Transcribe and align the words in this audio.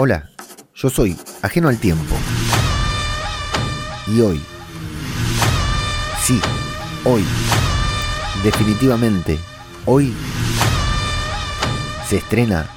Hola, 0.00 0.30
yo 0.76 0.90
soy 0.90 1.18
Ajeno 1.42 1.68
al 1.68 1.76
Tiempo. 1.76 2.14
Y 4.06 4.20
hoy, 4.20 4.40
sí, 6.22 6.40
hoy, 7.04 7.24
definitivamente, 8.44 9.40
hoy, 9.86 10.14
se 12.06 12.18
estrena 12.18 12.70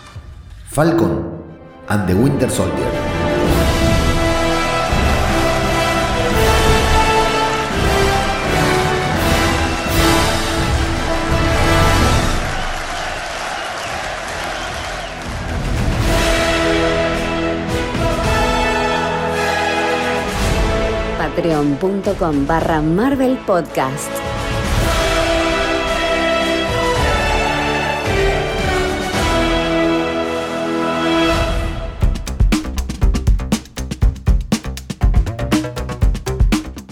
Falcon 0.72 1.44
and 1.90 2.08
the 2.08 2.16
Winter 2.16 2.50
Soldier. 2.50 3.01
patreon.com 21.32 22.46
barra 22.46 22.82
Marvel 22.82 23.38
Podcast. 23.46 24.12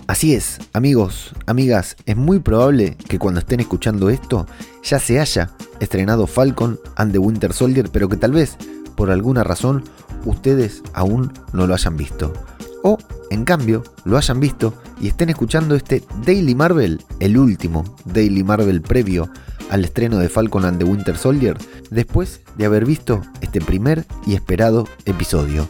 Así 0.07 0.33
es, 0.33 0.59
amigos, 0.73 1.33
amigas, 1.45 1.95
es 2.05 2.15
muy 2.15 2.39
probable 2.39 2.95
que 2.95 3.19
cuando 3.19 3.39
estén 3.41 3.59
escuchando 3.59 4.09
esto 4.09 4.47
ya 4.83 4.99
se 4.99 5.19
haya 5.19 5.49
estrenado 5.79 6.27
Falcon 6.27 6.79
and 6.95 7.11
the 7.11 7.19
Winter 7.19 7.53
Soldier, 7.53 7.89
pero 7.91 8.09
que 8.09 8.17
tal 8.17 8.31
vez, 8.31 8.57
por 8.95 9.11
alguna 9.11 9.43
razón, 9.43 9.83
ustedes 10.25 10.81
aún 10.93 11.31
no 11.53 11.67
lo 11.67 11.73
hayan 11.73 11.95
visto. 11.95 12.33
O, 12.83 12.97
en 13.29 13.45
cambio, 13.45 13.83
lo 14.05 14.17
hayan 14.17 14.39
visto 14.39 14.73
y 14.99 15.07
estén 15.07 15.29
escuchando 15.29 15.75
este 15.75 16.03
Daily 16.25 16.55
Marvel, 16.55 17.03
el 17.19 17.37
último 17.37 17.95
Daily 18.05 18.43
Marvel 18.43 18.81
previo 18.81 19.29
al 19.69 19.85
estreno 19.85 20.17
de 20.17 20.29
Falcon 20.29 20.65
and 20.65 20.79
the 20.79 20.83
Winter 20.83 21.15
Soldier, 21.15 21.57
después 21.91 22.41
de 22.57 22.65
haber 22.65 22.85
visto 22.85 23.21
este 23.41 23.61
primer 23.61 24.05
y 24.25 24.33
esperado 24.33 24.87
episodio. 25.05 25.69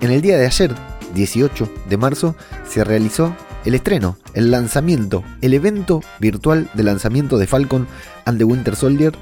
En 0.00 0.10
el 0.10 0.22
día 0.22 0.38
de 0.38 0.46
ayer, 0.46 0.74
18 1.14 1.68
de 1.88 1.96
marzo, 1.96 2.36
se 2.68 2.84
realizó 2.84 3.34
el 3.64 3.74
estreno, 3.74 4.16
el 4.34 4.50
lanzamiento, 4.50 5.24
el 5.40 5.54
evento 5.54 6.02
virtual 6.20 6.70
de 6.74 6.84
lanzamiento 6.84 7.36
de 7.36 7.46
Falcon 7.46 7.86
and 8.24 8.38
the 8.38 8.44
Winter 8.44 8.76
Soldier, 8.76 9.12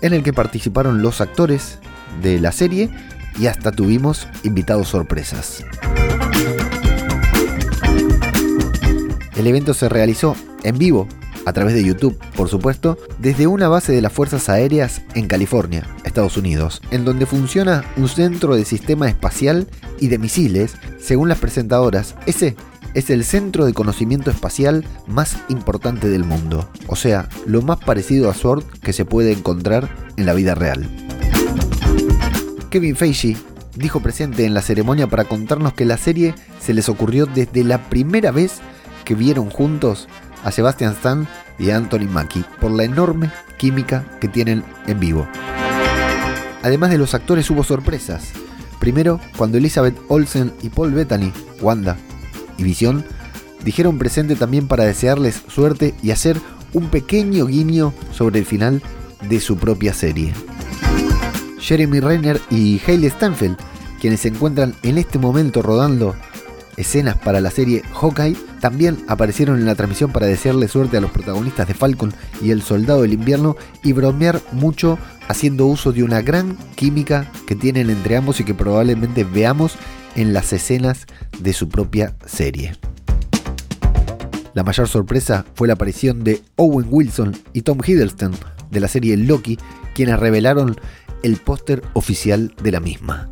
en 0.00 0.14
el 0.14 0.22
que 0.22 0.32
participaron 0.32 1.02
los 1.02 1.20
actores 1.20 1.78
de 2.22 2.38
la 2.40 2.52
serie 2.52 2.90
y 3.38 3.46
hasta 3.46 3.72
tuvimos 3.72 4.28
invitados 4.42 4.88
sorpresas. 4.88 5.64
El 9.36 9.46
evento 9.46 9.74
se 9.74 9.88
realizó 9.88 10.36
en 10.62 10.78
vivo, 10.78 11.08
a 11.46 11.52
través 11.52 11.74
de 11.74 11.84
YouTube, 11.84 12.18
por 12.36 12.48
supuesto, 12.48 12.98
desde 13.18 13.46
una 13.46 13.68
base 13.68 13.92
de 13.92 14.00
las 14.00 14.12
Fuerzas 14.12 14.48
Aéreas 14.48 15.02
en 15.14 15.26
California, 15.26 15.86
Estados 16.04 16.36
Unidos, 16.36 16.80
en 16.90 17.04
donde 17.04 17.26
funciona 17.26 17.84
un 17.96 18.08
centro 18.08 18.54
de 18.56 18.64
sistema 18.64 19.08
espacial 19.08 19.68
y 20.00 20.08
de 20.08 20.18
misiles, 20.18 20.76
según 20.98 21.28
las 21.28 21.38
presentadoras, 21.38 22.14
ese 22.26 22.56
es 22.94 23.10
el 23.10 23.24
centro 23.24 23.66
de 23.66 23.74
conocimiento 23.74 24.30
espacial 24.30 24.84
más 25.06 25.36
importante 25.48 26.08
del 26.08 26.24
mundo, 26.24 26.68
o 26.86 26.96
sea, 26.96 27.28
lo 27.44 27.60
más 27.60 27.78
parecido 27.78 28.30
a 28.30 28.34
SWORD 28.34 28.64
que 28.82 28.92
se 28.92 29.04
puede 29.04 29.32
encontrar 29.32 29.90
en 30.16 30.26
la 30.26 30.32
vida 30.32 30.54
real. 30.54 30.88
Kevin 32.74 32.96
Feige 32.96 33.36
dijo 33.76 34.00
presente 34.00 34.44
en 34.44 34.52
la 34.52 34.60
ceremonia 34.60 35.06
para 35.06 35.22
contarnos 35.22 35.74
que 35.74 35.84
la 35.84 35.96
serie 35.96 36.34
se 36.60 36.74
les 36.74 36.88
ocurrió 36.88 37.24
desde 37.24 37.62
la 37.62 37.88
primera 37.88 38.32
vez 38.32 38.54
que 39.04 39.14
vieron 39.14 39.48
juntos 39.48 40.08
a 40.42 40.50
Sebastian 40.50 40.94
Stan 40.94 41.28
y 41.56 41.70
a 41.70 41.76
Anthony 41.76 42.08
Mackie 42.10 42.44
por 42.60 42.72
la 42.72 42.82
enorme 42.82 43.30
química 43.58 44.04
que 44.20 44.26
tienen 44.26 44.64
en 44.88 44.98
vivo. 44.98 45.24
Además 46.64 46.90
de 46.90 46.98
los 46.98 47.14
actores 47.14 47.48
hubo 47.48 47.62
sorpresas. 47.62 48.32
Primero, 48.80 49.20
cuando 49.36 49.58
Elizabeth 49.58 49.96
Olsen 50.08 50.52
y 50.60 50.68
Paul 50.68 50.94
Bettany, 50.94 51.32
Wanda 51.60 51.96
y 52.58 52.64
Vision, 52.64 53.04
dijeron 53.64 53.98
presente 53.98 54.34
también 54.34 54.66
para 54.66 54.82
desearles 54.82 55.44
suerte 55.46 55.94
y 56.02 56.10
hacer 56.10 56.40
un 56.72 56.88
pequeño 56.88 57.46
guiño 57.46 57.94
sobre 58.10 58.40
el 58.40 58.46
final 58.46 58.82
de 59.28 59.38
su 59.38 59.58
propia 59.58 59.94
serie. 59.94 60.34
Jeremy 61.64 62.00
Renner 62.00 62.40
y 62.50 62.78
Hayley 62.86 63.08
Stanfield, 63.08 63.56
quienes 63.98 64.20
se 64.20 64.28
encuentran 64.28 64.74
en 64.82 64.98
este 64.98 65.18
momento 65.18 65.62
rodando 65.62 66.14
escenas 66.76 67.16
para 67.16 67.40
la 67.40 67.50
serie 67.50 67.82
Hawkeye, 67.94 68.36
también 68.60 68.98
aparecieron 69.08 69.58
en 69.58 69.64
la 69.64 69.74
transmisión 69.74 70.12
para 70.12 70.26
desearle 70.26 70.68
suerte 70.68 70.98
a 70.98 71.00
los 71.00 71.10
protagonistas 71.10 71.66
de 71.66 71.74
Falcon 71.74 72.12
y 72.42 72.50
el 72.50 72.60
Soldado 72.60 73.02
del 73.02 73.14
Invierno 73.14 73.56
y 73.82 73.92
bromear 73.92 74.42
mucho 74.52 74.98
haciendo 75.26 75.64
uso 75.64 75.92
de 75.92 76.02
una 76.02 76.20
gran 76.20 76.58
química 76.74 77.30
que 77.46 77.56
tienen 77.56 77.88
entre 77.88 78.16
ambos 78.16 78.40
y 78.40 78.44
que 78.44 78.54
probablemente 78.54 79.24
veamos 79.24 79.76
en 80.16 80.34
las 80.34 80.52
escenas 80.52 81.06
de 81.38 81.54
su 81.54 81.70
propia 81.70 82.14
serie. 82.26 82.76
La 84.52 84.64
mayor 84.64 84.86
sorpresa 84.86 85.46
fue 85.54 85.66
la 85.66 85.74
aparición 85.74 86.24
de 86.24 86.42
Owen 86.56 86.86
Wilson 86.90 87.34
y 87.54 87.62
Tom 87.62 87.78
Hiddleston 87.84 88.32
de 88.70 88.80
la 88.80 88.88
serie 88.88 89.16
Loki, 89.16 89.58
quienes 89.94 90.18
revelaron 90.18 90.76
el 91.24 91.38
póster 91.38 91.82
oficial 91.94 92.54
de 92.62 92.70
la 92.70 92.80
misma. 92.80 93.30